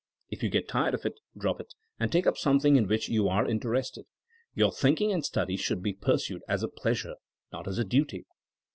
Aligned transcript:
If 0.31 0.41
you 0.41 0.49
get 0.49 0.67
tired 0.67 0.95
of 0.95 1.05
it, 1.05 1.19
drop 1.37 1.61
it 1.61 1.75
and 1.99 2.11
take 2.11 2.25
up 2.25 2.35
something 2.35 2.75
in 2.75 2.87
which 2.87 3.07
you 3.07 3.27
are 3.27 3.47
inter 3.47 3.69
ested. 3.69 4.05
Your 4.55 4.71
thinking 4.71 5.11
and 5.11 5.23
study 5.23 5.55
should 5.57 5.83
be 5.83 5.93
pur 5.93 6.17
sued 6.17 6.41
as 6.47 6.63
a 6.63 6.67
pleasure— 6.67 7.17
^not 7.53 7.67
as 7.67 7.77
a 7.77 7.83
duty. 7.85 8.25